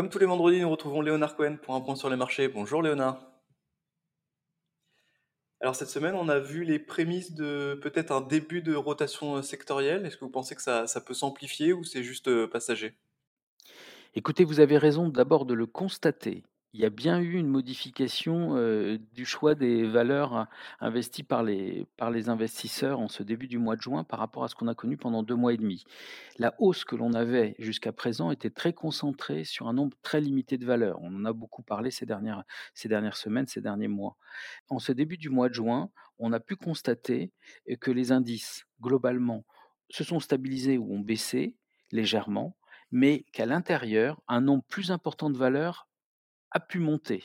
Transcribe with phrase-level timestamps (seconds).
[0.00, 2.48] Comme tous les vendredis, nous retrouvons Léonard Cohen pour un point sur les marchés.
[2.48, 3.20] Bonjour Léonard.
[5.60, 9.42] Alors cette semaine, on a vu les prémices de peut-être un début de rotation euh,
[9.42, 10.06] sectorielle.
[10.06, 12.94] Est-ce que vous pensez que ça, peut s'amplifier ou c'est juste euh, passager?
[14.14, 16.44] Écoutez, vous avez raison d'abord de le constater.
[16.72, 18.54] Il y a bien eu une modification,
[19.12, 20.48] du choix des valeurs in
[20.80, 24.44] investies par les par les investisseurs en ce début du mois de juin par rapport
[24.44, 25.84] à ce qu'on a connu pendant 2 mois et demi.
[26.38, 30.58] La hausse que l'on avait jusqu'à présent était très concentrée sur un nombre très limité
[30.58, 31.00] de valeurs.
[31.02, 34.16] On en a beaucoup parlé ces dernières ces dernières semaines, ces derniers mois.
[34.68, 37.32] En ce début du mois de juin, on a pu constater,
[37.80, 39.44] que les indices, globalement,
[39.88, 41.56] se sont stabilisés ou ont baissé
[41.90, 42.56] légèrement
[42.92, 45.86] mais qu'à l'intérieur, un nombre plus important de valeurs
[46.50, 47.22] a pu monter.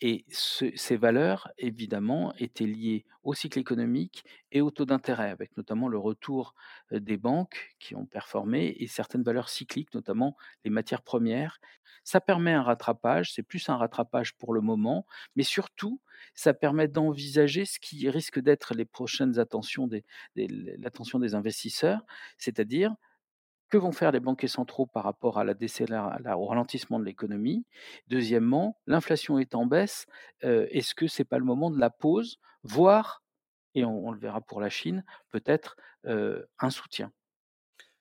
[0.00, 5.56] Et ce ces valeurs, évidemment, étaient liées au cycle économique et au taux d'intérêt, avec
[5.56, 6.54] notamment le retour,
[6.90, 11.58] des banques qui ont performé et certaines valeurs cycliques, notamment les matières premières.
[12.04, 16.00] Ça permet un rattrapage, c'est plus un rattrapage pour le moment, mais surtout,
[16.34, 20.04] ça permet d'envisager ce qui risque d'être les prochaines attentions des
[20.36, 22.00] l'attention des investisseurs,
[22.38, 22.94] c'est-à-dire
[23.72, 25.54] que vont faire les banquiers centraux par rapport à la
[26.38, 27.64] au ralentissement de l'économie?
[28.06, 30.06] Deuxièmement, l'inflation est en baisse,
[30.42, 32.38] est-ce que c'est pas le moment de la pause?
[32.62, 33.24] Voire,
[33.74, 37.12] et on le verra pour la Chine, peut-être, un soutien?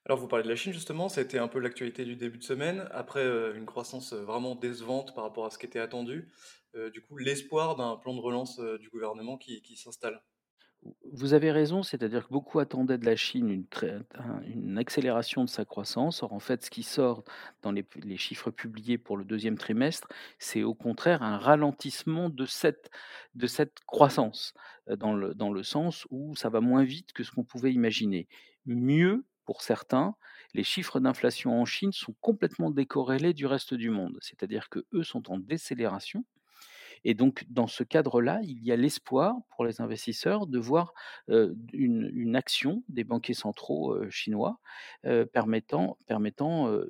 [0.06, 2.40] Alors vous parlez de la Chine justement, ça a été un peu l'actualité du début
[2.40, 6.32] de semaine, après une croissance vraiment décevante par rapport à ce qui était attendu.
[6.94, 10.22] Du coup, l'espoir d'un plan de relance du gouvernement qui s'installe.
[11.12, 13.66] Vous avez raison, c'est-à-dire que beaucoup attendaient de la Chine
[14.46, 16.24] une accélération de sa croissance.
[16.24, 17.24] Or, en fait, ce qui sort
[17.62, 20.08] dans les chiffres publiés pour le deuxième trimestre,
[20.40, 22.90] c'est au contraire un ralentissement de cette
[23.36, 24.54] de cette croissance,
[24.90, 27.74] heu, dans le dans le sens où ça va moins vite que ce qu'on pouvait
[27.74, 28.28] imaginer.
[28.66, 30.16] Mieux, pour certains,
[30.54, 34.18] les chiffres d'inflation en Chine sont complètement décorrélés du reste du monde.
[34.22, 36.26] C'est-à-dire que eux sont en décélération
[37.04, 40.94] et donc, dans ce cadre-là, il y a l'espoir pour les investisseurs de voir,
[41.74, 44.60] une action des banquiers centraux, chinois,
[45.34, 45.98] permettant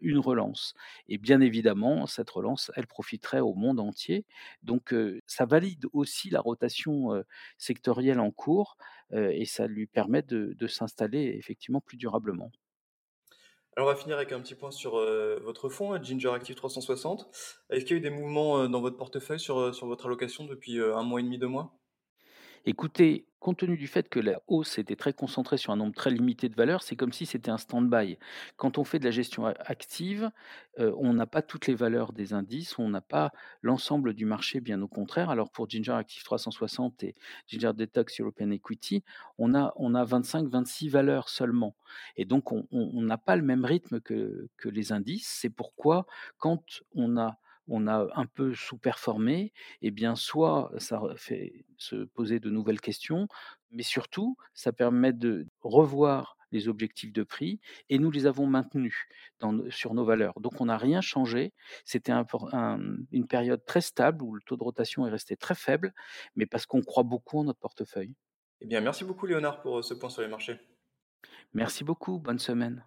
[0.01, 0.73] une relance
[1.07, 4.25] et bien évidemment, cette relance, elle profiterait au monde entier.
[4.63, 4.93] Donc,
[5.25, 7.23] ça valide aussi la rotation,
[7.57, 8.77] sectorielle en cours,
[9.13, 12.51] et ça lui permet de s'installer effectivement plus durablement.
[13.77, 16.55] Alors on va finir avec un petit point sur euh, votre fonds, euh, Ginger Active
[16.55, 17.29] 360.
[17.69, 20.45] Est-ce qu'il y a eu des mouvements euh, dans votre portefeuille sur, sur votre allocation
[20.45, 21.73] depuis un mois et demi, deux mois?
[22.65, 26.11] Écoutez, compte tenu du fait que la hausse était très concentrée sur un nombre très
[26.11, 28.17] limité de valeurs, c'est comme si c'était un stand-by.
[28.55, 30.29] Quand on fait de la gestion active,
[30.79, 34.61] euh, on n'a pas toutes les valeurs des indices, on n'a pas l'ensemble du marché,
[34.61, 35.31] bien au contraire.
[35.31, 37.15] Alors pour Ginger Active 360 et
[37.47, 39.03] Ginger Detox European Equity,
[39.39, 41.75] on a, on a 25-26 valeurs seulement.
[42.15, 42.67] Et donc on
[43.01, 45.27] n'a pas le même rythme que les indices.
[45.27, 46.05] C'est pourquoi
[46.37, 46.63] quand
[46.93, 47.40] on a
[47.71, 53.27] on a un peu sous-performé, eh bien, soit ça fait se poser de nouvelles questions,
[53.71, 59.07] mais surtout, ça permet de revoir les objectifs de prix et nous les avons maintenus
[59.39, 60.39] dans sur nos valeurs.
[60.41, 61.53] Donc on n'a rien changé.
[61.85, 62.79] C'était un por un
[63.11, 65.93] une période très stable où le taux de rotation est resté très faible,
[66.35, 68.15] mais parce qu'on croit beaucoup en notre portefeuille.
[68.59, 70.59] Eh bien, merci beaucoup Léonard pour euh, ce point sur les marchés.
[71.53, 72.83] Merci beaucoup, bonne semaine.